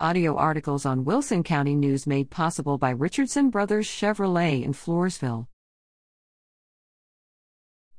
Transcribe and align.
Audio 0.00 0.34
articles 0.34 0.84
on 0.84 1.04
Wilson 1.04 1.44
County 1.44 1.76
News 1.76 2.04
made 2.04 2.28
possible 2.28 2.78
by 2.78 2.90
Richardson 2.90 3.48
Brothers 3.48 3.86
Chevrolet 3.86 4.64
in 4.64 4.72
Floresville. 4.72 5.46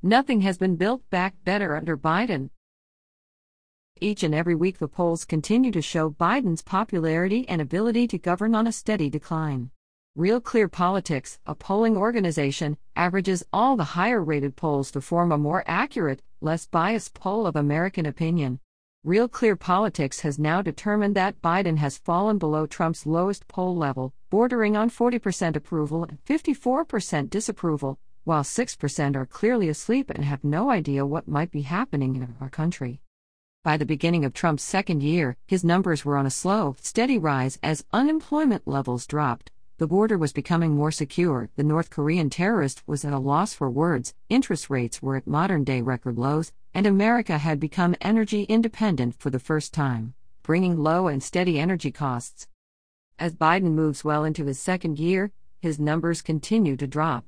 Nothing 0.03 0.41
has 0.41 0.57
been 0.57 0.75
built 0.75 1.09
back 1.09 1.35
better 1.45 1.73
under 1.73 1.95
Biden. 1.95 2.49
Each 4.01 4.23
and 4.23 4.35
every 4.35 4.55
week, 4.55 4.79
the 4.79 4.89
polls 4.89 5.23
continue 5.23 5.71
to 5.71 5.81
show 5.81 6.09
Biden's 6.09 6.61
popularity 6.61 7.47
and 7.47 7.61
ability 7.61 8.09
to 8.09 8.17
govern 8.17 8.55
on 8.55 8.67
a 8.67 8.73
steady 8.73 9.09
decline. 9.09 9.71
Real 10.17 10.41
Clear 10.41 10.67
Politics, 10.67 11.39
a 11.45 11.55
polling 11.55 11.95
organization, 11.95 12.75
averages 12.97 13.45
all 13.53 13.77
the 13.77 13.95
higher 13.95 14.21
rated 14.21 14.57
polls 14.57 14.91
to 14.91 14.99
form 14.99 15.31
a 15.31 15.37
more 15.37 15.63
accurate, 15.65 16.21
less 16.41 16.67
biased 16.67 17.13
poll 17.13 17.47
of 17.47 17.55
American 17.55 18.05
opinion. 18.05 18.59
Real 19.05 19.27
Clear 19.27 19.55
Politics 19.55 20.21
has 20.21 20.39
now 20.39 20.63
determined 20.63 21.15
that 21.15 21.39
Biden 21.39 21.77
has 21.77 21.99
fallen 21.99 22.39
below 22.39 22.65
Trump's 22.65 23.05
lowest 23.05 23.47
poll 23.47 23.75
level, 23.75 24.15
bordering 24.31 24.75
on 24.75 24.89
40% 24.89 25.55
approval 25.55 26.03
and 26.03 26.17
54% 26.25 27.29
disapproval, 27.29 27.99
while 28.23 28.41
6% 28.41 29.15
are 29.15 29.25
clearly 29.27 29.69
asleep 29.69 30.09
and 30.09 30.25
have 30.25 30.43
no 30.43 30.71
idea 30.71 31.05
what 31.05 31.27
might 31.27 31.51
be 31.51 31.61
happening 31.61 32.15
in 32.15 32.33
our 32.41 32.49
country. 32.49 32.99
By 33.63 33.77
the 33.77 33.85
beginning 33.85 34.25
of 34.25 34.33
Trump's 34.33 34.63
second 34.63 35.03
year, 35.03 35.37
his 35.45 35.63
numbers 35.63 36.03
were 36.03 36.17
on 36.17 36.25
a 36.25 36.31
slow, 36.31 36.75
steady 36.81 37.19
rise 37.19 37.59
as 37.61 37.85
unemployment 37.93 38.67
levels 38.67 39.05
dropped. 39.05 39.51
The 39.77 39.87
border 39.87 40.17
was 40.17 40.31
becoming 40.31 40.73
more 40.73 40.89
secure, 40.89 41.49
the 41.57 41.63
North 41.63 41.89
Korean 41.89 42.29
terrorist 42.29 42.81
was 42.87 43.03
at 43.03 43.11
a 43.11 43.19
loss 43.19 43.53
for 43.53 43.69
words, 43.69 44.13
interest 44.29 44.69
rates 44.69 45.01
were 45.01 45.17
at 45.17 45.27
modern 45.27 45.65
day 45.65 45.81
record 45.81 46.17
lows, 46.17 46.53
and 46.73 46.87
America 46.87 47.37
had 47.37 47.59
become 47.59 47.93
energy 47.99 48.43
independent 48.43 49.19
for 49.19 49.29
the 49.29 49.39
first 49.39 49.73
time, 49.73 50.13
bringing 50.43 50.77
low 50.77 51.09
and 51.09 51.21
steady 51.21 51.59
energy 51.59 51.91
costs. 51.91 52.47
As 53.19 53.35
Biden 53.35 53.73
moves 53.73 54.05
well 54.05 54.23
into 54.23 54.45
his 54.45 54.61
second 54.61 54.97
year, 54.97 55.33
his 55.59 55.77
numbers 55.77 56.21
continue 56.21 56.77
to 56.77 56.87
drop. 56.87 57.25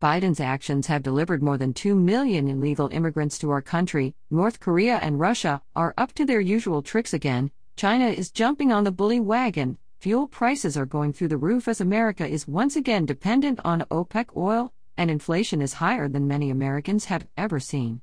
Biden's 0.00 0.40
actions 0.40 0.86
have 0.86 1.02
delivered 1.02 1.42
more 1.42 1.58
than 1.58 1.74
2 1.74 1.94
million 1.94 2.48
illegal 2.48 2.88
immigrants 2.88 3.36
to 3.40 3.50
our 3.50 3.60
country. 3.60 4.14
North 4.30 4.58
Korea 4.58 4.96
and 5.02 5.20
Russia 5.20 5.60
are 5.76 5.92
up 5.98 6.14
to 6.14 6.24
their 6.24 6.40
usual 6.40 6.80
tricks 6.80 7.12
again. 7.12 7.50
China 7.76 8.06
is 8.06 8.30
jumping 8.30 8.72
on 8.72 8.84
the 8.84 8.92
bully 8.92 9.20
wagon, 9.20 9.76
fuel 10.00 10.26
prices 10.26 10.78
are 10.78 10.86
going 10.86 11.12
through 11.12 11.28
the 11.28 11.36
roof 11.36 11.68
as 11.68 11.78
America 11.78 12.26
is 12.26 12.48
once 12.48 12.74
again 12.74 13.04
dependent 13.04 13.60
on 13.66 13.84
OPEC 13.90 14.34
oil, 14.34 14.72
and 14.96 15.10
inflation 15.10 15.60
is 15.60 15.74
higher 15.74 16.08
than 16.08 16.26
many 16.26 16.48
Americans 16.48 17.04
have 17.04 17.26
ever 17.36 17.60
seen. 17.60 18.00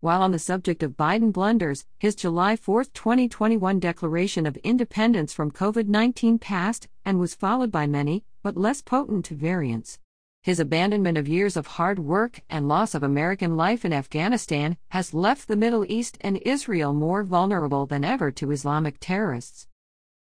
While 0.00 0.22
on 0.22 0.32
the 0.32 0.40
subject 0.40 0.82
of 0.82 0.96
Biden 0.96 1.32
blunders, 1.32 1.86
his 1.96 2.16
July 2.16 2.56
4, 2.56 2.84
2021 2.86 3.78
declaration 3.78 4.46
of 4.46 4.56
independence 4.58 5.32
from 5.32 5.52
COVID 5.52 5.86
19 5.86 6.40
passed 6.40 6.88
and 7.04 7.20
was 7.20 7.36
followed 7.36 7.70
by 7.70 7.86
many, 7.86 8.24
but 8.42 8.56
less 8.56 8.82
potent 8.82 9.28
variants. 9.28 10.00
His 10.42 10.58
abandonment 10.58 11.18
of 11.18 11.28
years 11.28 11.56
of 11.56 11.66
hard 11.68 12.00
work 12.00 12.40
and 12.50 12.66
loss 12.66 12.96
of 12.96 13.04
American 13.04 13.56
life 13.56 13.84
in 13.84 13.92
Afghanistan 13.92 14.76
has 14.88 15.14
left 15.14 15.46
the 15.46 15.56
Middle 15.56 15.84
East 15.88 16.18
and 16.20 16.38
Israel 16.38 16.92
more 16.92 17.22
vulnerable 17.22 17.86
than 17.86 18.04
ever 18.04 18.32
to 18.32 18.50
Islamic 18.50 18.96
terrorists. 18.98 19.68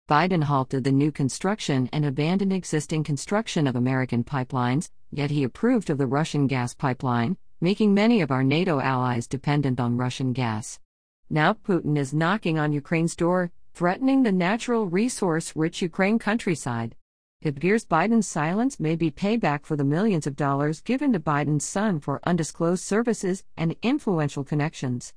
Biden 0.08 0.44
halted 0.44 0.84
the 0.84 0.92
new 0.92 1.12
construction 1.12 1.90
and 1.92 2.06
abandoned 2.06 2.54
existing 2.54 3.04
construction 3.04 3.66
of 3.66 3.76
American 3.76 4.24
pipelines, 4.24 4.92
yet 5.10 5.32
he 5.32 5.44
approved 5.44 5.90
of 5.90 5.98
the 5.98 6.06
Russian 6.06 6.46
gas 6.46 6.76
pipeline, 6.76 7.38
making 7.60 7.92
many 7.92 8.22
of 8.22 8.30
our 8.30 8.44
NATO 8.44 8.80
allies 8.80 9.26
dependent 9.26 9.80
on 9.80 9.98
Russian 9.98 10.32
gas. 10.32 10.80
Now 11.28 11.54
Putin 11.54 11.98
is 11.98 12.14
knocking 12.14 12.60
on 12.60 12.72
Ukraine's 12.72 13.16
door, 13.16 13.52
threatening 13.74 14.22
the 14.22 14.32
natural 14.32 14.86
resource 14.86 15.56
rich 15.56 15.82
Ukraine 15.82 16.20
countryside. 16.20 16.96
It 17.42 17.58
appears 17.58 17.84
Biden's 17.84 18.28
silence 18.28 18.80
may 18.80 18.96
be 18.96 19.10
payback 19.10 19.66
for 19.66 19.76
the 19.76 19.84
millions 19.84 20.28
of 20.28 20.36
dollars 20.36 20.82
given 20.82 21.14
to 21.14 21.20
Biden's 21.20 21.66
son 21.66 22.00
for 22.00 22.20
undisclosed 22.26 22.84
services 22.84 23.44
and 23.58 23.76
influential 23.82 24.44
connections. 24.44 25.16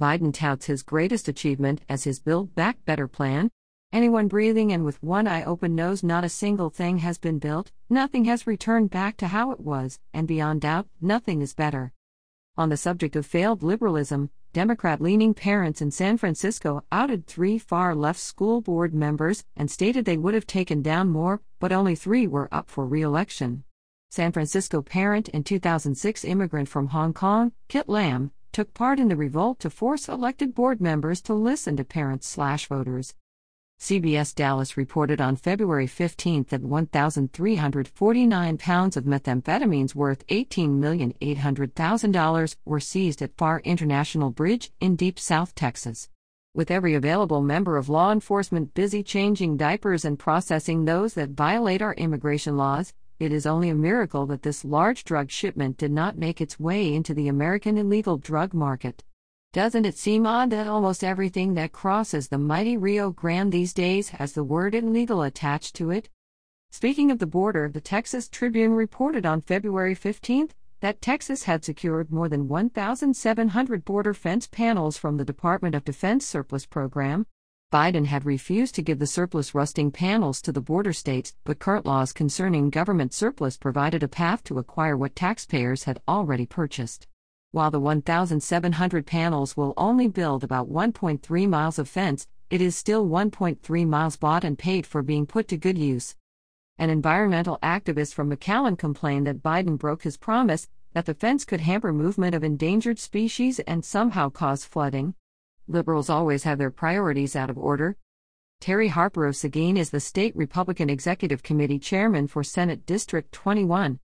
Biden 0.00 0.34
touts 0.34 0.66
his 0.66 0.82
greatest 0.82 1.28
achievement 1.28 1.82
as 1.88 2.02
his 2.02 2.18
Build 2.18 2.56
Back 2.56 2.84
Better 2.84 3.06
plan, 3.06 3.52
Anyone 3.90 4.28
breathing 4.28 4.70
and 4.70 4.84
with 4.84 5.02
one 5.02 5.26
eye 5.26 5.42
open 5.42 5.74
knows 5.74 6.02
not 6.02 6.22
a 6.22 6.28
single 6.28 6.68
thing 6.68 6.98
has 6.98 7.16
been 7.16 7.38
built, 7.38 7.72
nothing 7.88 8.26
has 8.26 8.46
returned 8.46 8.90
back 8.90 9.16
to 9.16 9.28
how 9.28 9.50
it 9.50 9.60
was, 9.60 9.98
and 10.12 10.28
beyond 10.28 10.60
doubt, 10.60 10.86
nothing 11.00 11.40
is 11.40 11.54
better. 11.54 11.92
On 12.58 12.68
the 12.68 12.76
subject 12.76 13.16
of 13.16 13.24
failed 13.24 13.62
liberalism, 13.62 14.28
Democrat 14.52 15.00
leaning 15.00 15.32
parents 15.32 15.80
in 15.80 15.90
San 15.90 16.18
Francisco 16.18 16.84
outed 16.92 17.26
three 17.26 17.58
far 17.58 17.94
left 17.94 18.20
school 18.20 18.60
board 18.60 18.92
members 18.92 19.44
and 19.56 19.70
stated 19.70 20.04
they 20.04 20.18
would 20.18 20.34
have 20.34 20.46
taken 20.46 20.82
down 20.82 21.08
more, 21.08 21.40
but 21.58 21.72
only 21.72 21.94
three 21.94 22.26
were 22.26 22.48
up 22.52 22.68
for 22.68 22.84
re 22.84 23.00
election. 23.00 23.64
San 24.10 24.32
Francisco 24.32 24.82
parent 24.82 25.30
and 25.32 25.46
2006 25.46 26.26
immigrant 26.26 26.68
from 26.68 26.88
Hong 26.88 27.14
Kong, 27.14 27.52
Kit 27.68 27.88
Lam, 27.88 28.32
took 28.52 28.74
part 28.74 29.00
in 29.00 29.08
the 29.08 29.16
revolt 29.16 29.58
to 29.60 29.70
force 29.70 30.10
elected 30.10 30.54
board 30.54 30.78
members 30.78 31.22
to 31.22 31.32
listen 31.32 31.74
to 31.78 31.84
parents 31.84 32.28
slash 32.28 32.66
voters. 32.66 33.14
CBS 33.80 34.34
Dallas 34.34 34.76
reported 34.76 35.20
on 35.20 35.36
February 35.36 35.86
15 35.86 36.46
that 36.48 36.62
1,349 36.62 38.58
pounds 38.58 38.96
of 38.96 39.04
methamphetamines 39.04 39.94
worth 39.94 40.26
$18,800,000 40.26 42.56
were 42.64 42.80
seized 42.80 43.22
at 43.22 43.36
Pharr 43.36 43.62
International 43.62 44.30
Bridge 44.30 44.72
in 44.80 44.96
Deep 44.96 45.16
South 45.16 45.54
Texas. 45.54 46.08
With 46.54 46.72
every 46.72 46.94
available 46.94 47.40
member 47.40 47.76
of 47.76 47.88
law 47.88 48.10
enforcement 48.10 48.74
busy 48.74 49.04
changing 49.04 49.56
diapers 49.56 50.04
and 50.04 50.18
processing 50.18 50.84
those 50.84 51.14
that 51.14 51.30
violate 51.30 51.80
our 51.80 51.94
immigration 51.94 52.56
laws, 52.56 52.92
it 53.20 53.32
is 53.32 53.46
only 53.46 53.68
a 53.68 53.76
miracle 53.76 54.26
that 54.26 54.42
this 54.42 54.64
large 54.64 55.04
drug 55.04 55.30
shipment 55.30 55.76
did 55.76 55.92
not 55.92 56.18
make 56.18 56.40
its 56.40 56.58
way 56.58 56.92
into 56.92 57.14
the 57.14 57.28
American 57.28 57.78
illegal 57.78 58.16
drug 58.16 58.54
market. 58.54 59.04
Doesn't 59.58 59.86
it 59.86 59.98
seem 59.98 60.24
odd 60.24 60.50
that 60.50 60.68
almost 60.68 61.02
everything 61.02 61.54
that 61.54 61.72
crosses 61.72 62.28
the 62.28 62.38
mighty 62.38 62.76
Rio 62.76 63.10
Grande 63.10 63.50
these 63.50 63.74
days 63.74 64.10
has 64.10 64.32
the 64.32 64.44
word 64.44 64.72
illegal 64.72 65.20
attached 65.22 65.74
to 65.74 65.90
it? 65.90 66.08
Speaking 66.70 67.10
of 67.10 67.18
the 67.18 67.26
border, 67.26 67.68
the 67.68 67.80
Texas 67.80 68.28
Tribune 68.28 68.70
reported 68.70 69.26
on 69.26 69.40
February 69.40 69.96
15 69.96 70.50
that 70.78 71.02
Texas 71.02 71.42
had 71.42 71.64
secured 71.64 72.12
more 72.12 72.28
than 72.28 72.46
1,700 72.46 73.84
border 73.84 74.14
fence 74.14 74.46
panels 74.46 74.96
from 74.96 75.16
the 75.16 75.24
Department 75.24 75.74
of 75.74 75.84
Defense 75.84 76.24
surplus 76.24 76.64
program. 76.64 77.26
Biden 77.72 78.06
had 78.06 78.24
refused 78.24 78.76
to 78.76 78.82
give 78.82 79.00
the 79.00 79.08
surplus 79.08 79.56
rusting 79.56 79.90
panels 79.90 80.40
to 80.42 80.52
the 80.52 80.60
border 80.60 80.92
states, 80.92 81.34
but 81.42 81.58
current 81.58 81.84
laws 81.84 82.12
concerning 82.12 82.70
government 82.70 83.12
surplus 83.12 83.56
provided 83.56 84.04
a 84.04 84.08
path 84.08 84.44
to 84.44 84.60
acquire 84.60 84.96
what 84.96 85.16
taxpayers 85.16 85.82
had 85.82 86.00
already 86.06 86.46
purchased. 86.46 87.08
While 87.58 87.72
the 87.72 87.80
1,700 87.80 89.04
panels 89.04 89.56
will 89.56 89.74
only 89.76 90.06
build 90.06 90.44
about 90.44 90.70
1.3 90.70 91.48
miles 91.48 91.76
of 91.80 91.88
fence, 91.88 92.28
it 92.50 92.60
is 92.60 92.76
still 92.76 93.04
1.3 93.04 93.84
miles 93.84 94.16
bought 94.16 94.44
and 94.44 94.56
paid 94.56 94.86
for 94.86 95.02
being 95.02 95.26
put 95.26 95.48
to 95.48 95.56
good 95.56 95.76
use. 95.76 96.14
An 96.78 96.88
environmental 96.88 97.58
activist 97.60 98.14
from 98.14 98.30
McAllen 98.30 98.78
complained 98.78 99.26
that 99.26 99.42
Biden 99.42 99.76
broke 99.76 100.04
his 100.04 100.16
promise 100.16 100.68
that 100.92 101.06
the 101.06 101.14
fence 101.14 101.44
could 101.44 101.62
hamper 101.62 101.92
movement 101.92 102.36
of 102.36 102.44
endangered 102.44 103.00
species 103.00 103.58
and 103.58 103.84
somehow 103.84 104.28
cause 104.28 104.64
flooding. 104.64 105.16
Liberals 105.66 106.08
always 106.08 106.44
have 106.44 106.58
their 106.58 106.70
priorities 106.70 107.34
out 107.34 107.50
of 107.50 107.58
order. 107.58 107.96
Terry 108.60 108.86
Harper 108.86 109.26
of 109.26 109.34
Seguin 109.34 109.76
is 109.76 109.90
the 109.90 109.98
state 109.98 110.36
Republican 110.36 110.88
Executive 110.88 111.42
Committee 111.42 111.80
chairman 111.80 112.28
for 112.28 112.44
Senate 112.44 112.86
District 112.86 113.32
21. 113.32 113.98